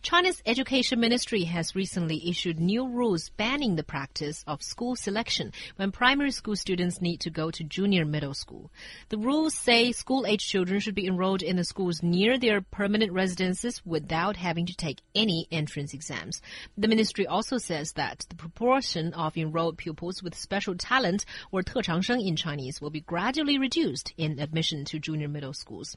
[0.00, 5.92] China's Education Ministry has recently issued new rules banning the practice of school selection when
[5.92, 8.70] primary school students need to go to junior middle school.
[9.10, 13.12] The rules say school age children should be enrolled in the schools near their permanent
[13.12, 16.40] residences without having to take any entrance exams.
[16.78, 22.20] The ministry also says that the proportion of enrolled pupils with special talent or 特长生
[22.20, 25.96] in Chinese will be gradually reduced in admission to junior middle schools.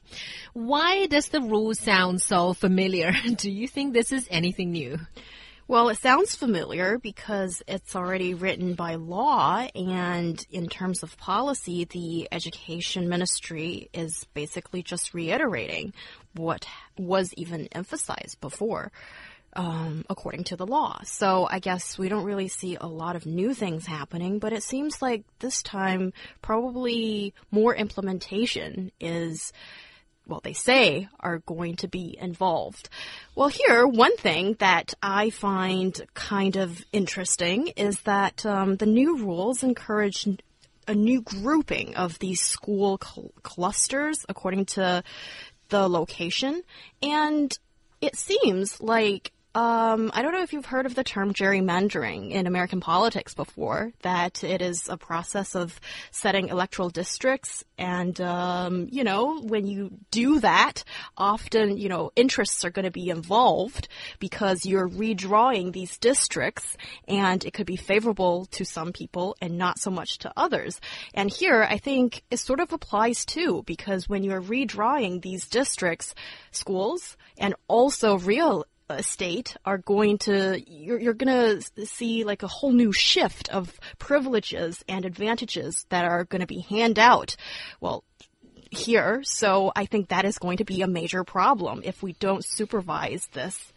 [0.52, 3.12] Why does the rule sound so familiar?
[3.36, 4.98] Do you think this is anything new?
[5.70, 11.84] Well, it sounds familiar because it's already written by law, and in terms of policy,
[11.84, 15.92] the education ministry is basically just reiterating
[16.34, 16.66] what
[16.98, 18.90] was even emphasized before.
[19.52, 21.00] Um, according to the law.
[21.02, 24.62] So I guess we don't really see a lot of new things happening, but it
[24.62, 29.52] seems like this time probably more implementation is
[30.30, 32.88] well, they say are going to be involved.
[33.34, 39.18] Well, here, one thing that I find kind of interesting is that um, the new
[39.18, 40.26] rules encourage
[40.86, 45.02] a new grouping of these school cl clusters according to
[45.68, 46.62] the location.
[47.02, 47.56] And
[48.00, 52.46] it seems like um, I don't know if you've heard of the term gerrymandering in
[52.46, 55.80] American politics before, that it is a process of
[56.12, 57.64] setting electoral districts.
[57.76, 60.84] And, um, you know, when you do that,
[61.16, 63.88] often, you know, interests are going to be involved
[64.20, 66.76] because you're redrawing these districts
[67.08, 70.80] and it could be favorable to some people and not so much to others.
[71.12, 76.14] And here, I think it sort of applies too, because when you're redrawing these districts,
[76.52, 78.64] schools and also real
[78.98, 83.78] estate are going to you're, you're going to see like a whole new shift of
[83.98, 87.36] privileges and advantages that are going to be handed out
[87.80, 88.04] well
[88.70, 92.44] here so i think that is going to be a major problem if we don't
[92.44, 93.72] supervise this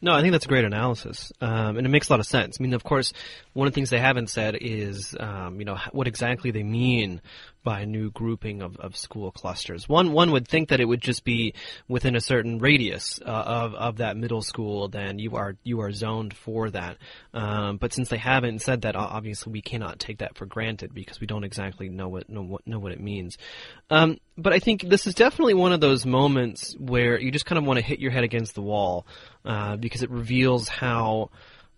[0.00, 2.58] no, I think that's a great analysis, um, and it makes a lot of sense.
[2.58, 3.12] I mean, of course,
[3.52, 7.20] one of the things they haven't said is, um, you know, what exactly they mean
[7.68, 9.86] by a new grouping of, of school clusters.
[9.86, 11.52] One one would think that it would just be
[11.86, 15.92] within a certain radius uh, of of that middle school, then you are you are
[15.92, 16.96] zoned for that.
[17.34, 21.20] Um, but since they haven't said that, obviously we cannot take that for granted because
[21.20, 23.36] we don't exactly know what know what, know what it means.
[23.90, 27.58] Um, but I think this is definitely one of those moments where you just kind
[27.58, 29.06] of want to hit your head against the wall
[29.44, 31.28] uh, because it reveals how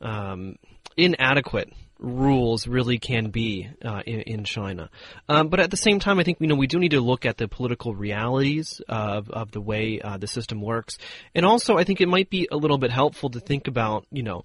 [0.00, 0.54] um,
[0.96, 4.88] inadequate rules really can be uh, in, in, China.
[5.28, 7.26] Um, but at the same time, I think you know we do need to look
[7.26, 10.98] at the political realities of, of the way uh, the system works,
[11.34, 14.22] and also I think it might be a little bit helpful to think about you
[14.22, 14.42] know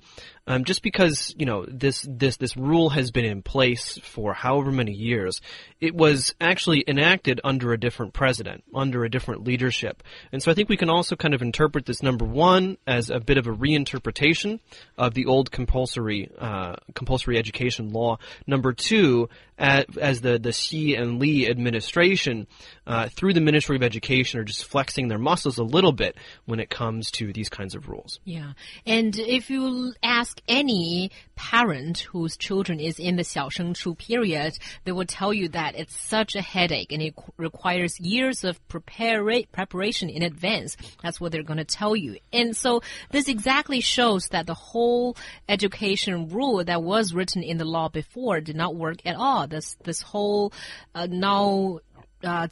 [0.47, 4.71] um, just because you know this this this rule has been in place for however
[4.71, 5.41] many years,
[5.81, 10.53] it was actually enacted under a different president, under a different leadership, and so I
[10.53, 13.51] think we can also kind of interpret this number one as a bit of a
[13.51, 14.59] reinterpretation
[14.97, 18.17] of the old compulsory uh, compulsory education law.
[18.47, 22.47] Number two, as, the the Xi and Li administration
[22.85, 26.59] uh, through the Ministry of Education are just flexing their muscles a little bit when
[26.59, 28.19] it comes to these kinds of rules.
[28.25, 28.53] Yeah,
[28.85, 35.05] and if you ask any parent whose children is in the Xiaoshengchu period, they will
[35.05, 40.21] tell you that it's such a headache and it requires years of prepara preparation in
[40.21, 40.77] advance.
[41.01, 42.17] That's what they're going to tell you.
[42.31, 45.17] And so this exactly shows that the whole
[45.49, 49.47] education rule that was written in the law before did not work at all.
[49.47, 50.53] This this whole
[50.93, 51.79] uh, now
[52.23, 52.47] uh,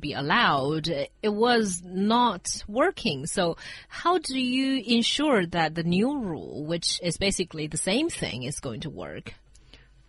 [0.00, 3.26] be allowed, it was not working.
[3.26, 3.56] So
[3.88, 8.60] how do you ensure that the new rule, which is basically the same thing, is
[8.60, 9.34] going to work?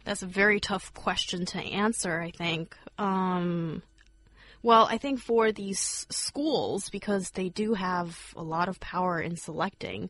[0.04, 2.76] That's a very tough question to answer, I think.
[2.98, 3.84] Um,
[4.64, 9.36] well, I think for these schools, because they do have a lot of power in
[9.36, 10.10] selecting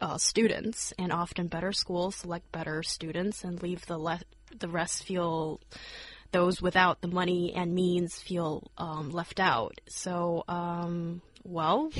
[0.00, 4.20] uh, students, and often better schools select better students and leave the
[4.58, 5.60] the rest feel
[6.32, 9.80] those without the money and means feel um, left out.
[9.88, 11.90] So, um, well,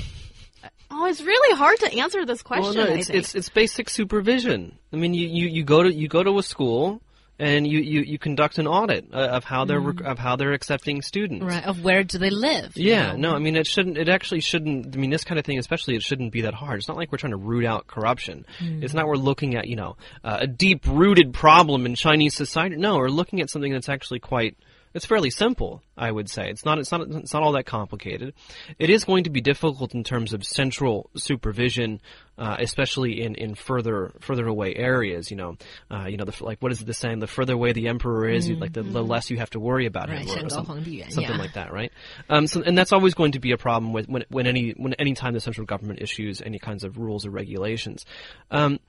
[0.91, 2.75] oh, it's really hard to answer this question.
[2.75, 4.77] Well, no, it's, it's, it's basic supervision.
[4.91, 7.01] I mean, you, you, you go to you go to a school
[7.41, 10.05] and you, you, you conduct an audit uh, of how they're mm.
[10.05, 11.43] of how they're accepting students.
[11.43, 11.65] Right.
[11.65, 12.77] Of where do they live?
[12.77, 13.13] Yeah.
[13.13, 13.31] know?
[13.31, 13.35] No.
[13.35, 13.97] I mean, it shouldn't.
[13.97, 14.95] It actually shouldn't.
[14.95, 16.77] I mean, this kind of thing, especially, it shouldn't be that hard.
[16.77, 18.45] It's not like we're trying to root out corruption.
[18.59, 18.83] Mm.
[18.83, 22.75] It's not we're looking at you know uh, a deep rooted problem in Chinese society.
[22.75, 24.55] No, we're looking at something that's actually quite
[24.93, 26.49] It's fairly simple, I would say.
[26.49, 28.33] It's not it's not it's not all that complicated.
[28.77, 32.01] It is going to be difficult in terms of central supervision,
[32.37, 35.31] uh, especially in, in further further away areas.
[35.31, 35.57] You know,
[35.89, 37.19] uh, you know, the, like what is it the saying?
[37.19, 38.61] The further away the emperor is, mm -hmm.
[38.61, 41.53] like the, the, less you have to worry about right, him, or something, something like
[41.53, 41.91] that, right?
[42.29, 44.93] Um, so, and that's always going to be a problem with when when any when
[44.99, 48.05] any time the central government issues any kinds of rules or regulations.
[48.49, 48.79] Um,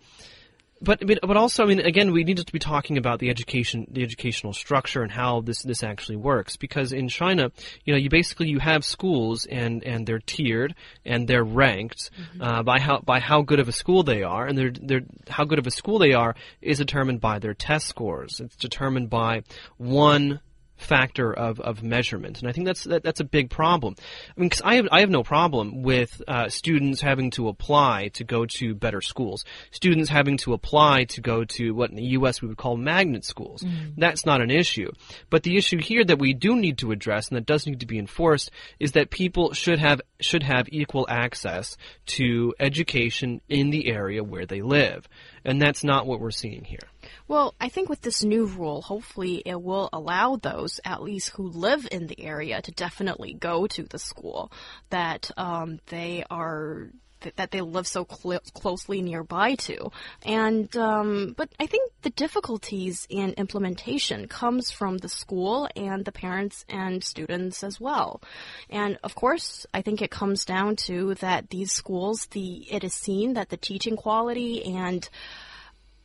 [0.82, 4.02] but but also, I mean, again, we need to be talking about the education, the
[4.02, 6.56] educational structure, and how this this actually works.
[6.56, 7.52] Because in China,
[7.84, 10.75] you know, you basically you have schools, and and they're tiered
[11.05, 12.43] and they're ranked mm-hmm.
[12.43, 15.44] uh, by how by how good of a school they are, and they're they're how
[15.44, 18.40] good of a school they are is determined by their test scores.
[18.40, 19.43] It's determined by
[19.76, 20.40] one
[20.82, 23.94] factor of, of measurement, and I think that's that, that's a big problem.
[23.99, 28.08] I mean, because I have I have no problem with uh, students having to apply
[28.14, 32.05] to go to better schools, students having to apply to go to what in the
[32.19, 32.43] U.S.
[32.43, 33.62] we would call magnet schools.
[33.62, 33.94] Mm.
[33.96, 34.90] That's not an issue.
[35.31, 37.87] But the issue here that we do need to address and that does need to
[37.87, 41.76] be enforced is that people should have should have equal access
[42.06, 45.08] to education in the area where they live,
[45.44, 46.92] and that's not what we're seeing here.
[47.29, 51.49] Well, I think with this new rule, hopefully it will allow those at least who
[51.49, 54.53] live in the area to definitely go to the school
[54.91, 56.88] that um, they are
[57.37, 59.91] that they live so cl closely nearby to.
[60.25, 66.12] And um, but I think the difficulties in implementation comes from the school and the
[66.12, 68.23] parents and students as well.
[68.70, 72.94] And of course, I think it comes down to that these schools, the it is
[72.94, 75.08] seen that the teaching quality and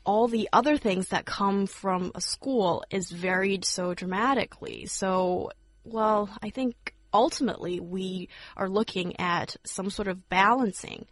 [0.07, 4.85] all the other things that come from a school is varied so dramatically.
[4.85, 5.51] So,
[5.83, 11.07] well, I think ultimately we are looking at some sort of balancing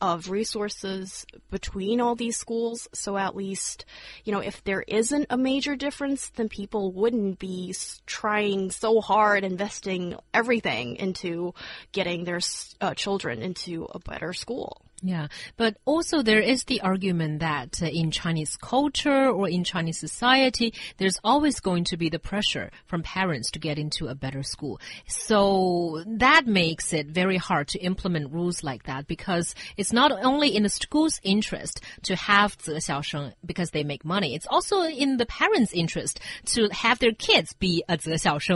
[0.00, 2.88] of resources between all these schools.
[2.92, 3.84] So at least,
[4.24, 7.74] you know, if there isn't a major difference, then people wouldn't be
[8.06, 11.54] trying so hard, investing everything into
[11.92, 12.40] getting their
[12.80, 14.82] uh, children into a better school.
[15.04, 15.26] Yeah,
[15.56, 20.72] but also there is the argument that uh, in Chinese culture or in Chinese society,
[20.98, 24.80] there's always going to be the pressure from parents to get into a better school.
[25.08, 30.54] So that makes it very hard to implement rules like that because it's not only
[30.54, 35.26] in the school's interest to have 择校生 because they make money, it's also in the
[35.26, 37.98] parents' interest to have their kids be a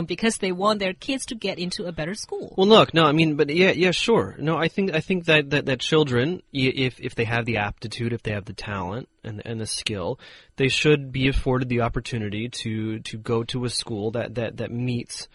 [0.07, 2.53] because they want their kids to get into a better school.
[2.57, 4.35] Well, look, no, I mean, but yeah, yeah, sure.
[4.39, 8.13] No, I think I think that that, that children if if they have the aptitude,
[8.13, 10.19] if they have the talent and and the skill,
[10.55, 14.71] they should be afforded the opportunity to to go to a school that that that
[14.71, 15.27] meets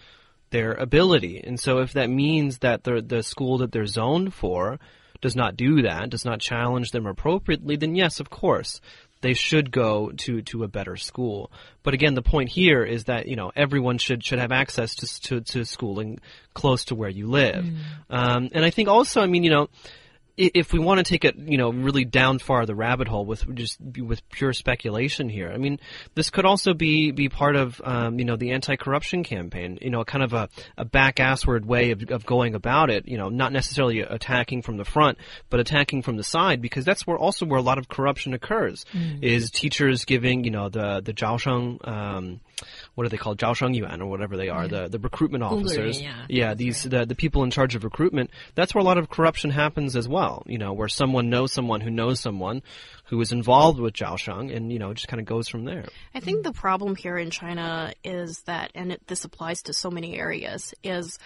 [0.50, 1.42] their ability.
[1.42, 4.78] And so if that means that the the school that they're zoned for
[5.20, 8.80] does not do that, does not challenge them appropriately, then yes, of course,
[9.22, 11.50] they should go to to a better school.
[11.82, 15.20] But again, the point here is that you know everyone should should have access to
[15.22, 16.18] to, to schooling
[16.54, 17.64] close to where you live.
[17.64, 17.78] Mm.
[18.10, 19.68] Um, and I think also, I mean, you know
[20.54, 23.54] if we want to take it, you know, really down far the rabbit hole with
[23.54, 25.78] just with pure speculation here, I mean,
[26.14, 29.78] this could also be be part of, um, you know, the anti-corruption campaign.
[29.80, 33.06] You know, kind of a, a back assward way of, of going about it.
[33.06, 35.18] You know, not necessarily attacking from the front,
[35.50, 38.84] but attacking from the side, because that's where also where a lot of corruption occurs.
[38.92, 39.22] Mm.
[39.22, 42.40] Is teachers giving, you know, the the Zhaosheng, um,
[42.94, 44.82] what are they called, Zhao Yuan or whatever they are, yeah.
[44.82, 46.00] the the recruitment officers.
[46.00, 48.30] yeah, yeah these the the people in charge of recruitment.
[48.54, 50.42] That's where a lot of corruption happens as well.
[50.46, 52.62] You know, where someone knows someone who knows someone
[53.06, 55.86] who is involved with Zhaosheng, and you know, it just kind of goes from there.
[56.14, 59.90] I think the problem here in China is that, and it, this applies to so
[59.90, 61.18] many areas, is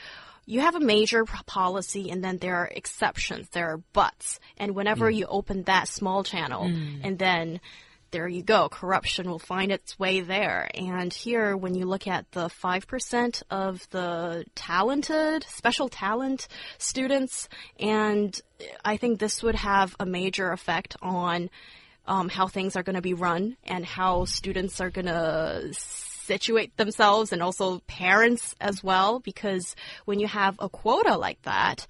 [0.47, 4.39] you have a major policy and then there are exceptions, there are buts.
[4.57, 5.17] And whenever mm.
[5.17, 7.01] you open that small channel mm.
[7.03, 7.61] and then
[8.11, 8.69] there you go.
[8.69, 10.71] Corruption will find its way there.
[10.75, 16.49] And here, when you look at the 5% of the talented, special talent
[16.79, 17.49] students,
[17.79, 18.41] and
[18.85, 21.51] I think this would have a major effect on
[22.07, 25.71] um, how things are going to be run and how students are going to
[26.27, 29.21] situate themselves and also parents as well.
[29.21, 31.87] Because when you have a quota like that,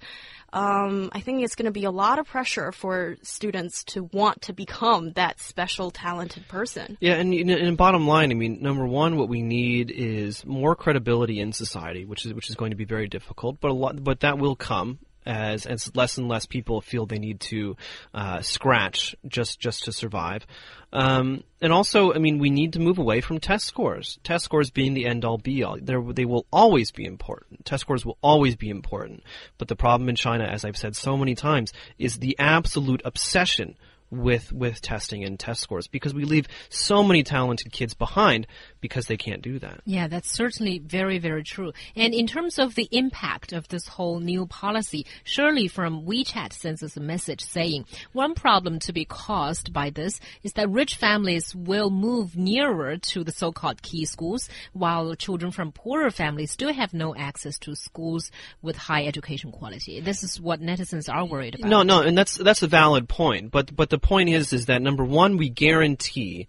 [0.53, 4.43] um, I think it's going to be a lot of pressure for students to want
[4.43, 6.97] to become that special talented person.
[7.01, 11.39] Yeah, and, and bottom line, I mean, number one, what we need is more credibility
[11.39, 14.21] in society, which is which is going to be very difficult, but a lot, but
[14.21, 17.75] that will come as as less and less people feel they need to
[18.13, 20.47] uh, scratch just just to survive.
[20.93, 24.19] Um, and also, I mean, we need to move away from test scores.
[24.23, 25.77] Test scores being the end all be all.
[25.81, 27.65] They're, they will always be important.
[27.65, 29.23] Test scores will always be important.
[29.57, 33.75] But the problem in China, as I've said so many times, is the absolute obsession
[34.09, 38.47] with with testing and test scores because we leave so many talented kids behind
[38.79, 39.81] because they can't do that.
[39.85, 41.73] Yeah, that's certainly very very true.
[41.95, 46.83] And in terms of the impact of this whole new policy, Shirley from WeChat sends
[46.83, 51.53] us a message saying one problem to be caused by this is that rich families
[51.55, 56.93] will move nearer to the so-called key schools, while children from poorer families still have
[56.93, 59.99] no access to schools with high education quality.
[59.99, 61.69] This is what netizens are worried about.
[61.69, 63.51] No, no, and that's that's a valid point.
[63.51, 66.47] But but the point is is that number one, we guarantee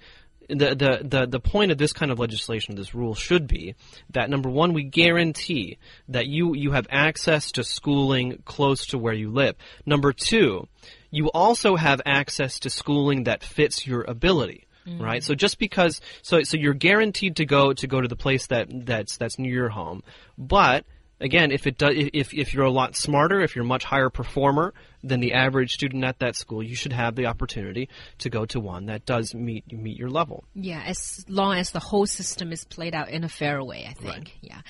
[0.49, 3.75] the, the, the, the point of this kind of legislation, this rule should be
[4.11, 5.79] that number one, we guarantee
[6.09, 9.57] that you, you have access to schooling close to where you live.
[9.85, 10.67] Number two,
[11.11, 14.65] you also have access to schooling that fits your ability.
[14.87, 15.03] Mm.
[15.03, 15.23] Right.
[15.23, 18.69] So just because, so so you're guaranteed to go to go to the place that
[18.71, 20.03] that's that's near your home,
[20.39, 20.87] but
[21.21, 24.11] again, if it does, if if you're a lot smarter, if you're a much higher
[24.11, 28.45] performer than the average student at that school, you should have the opportunity to go
[28.47, 30.45] to one that does meet meet your level.
[30.55, 33.93] Yeah, as long as the whole system is played out in a fair way, I
[33.95, 34.37] think.
[34.41, 34.61] Yeah.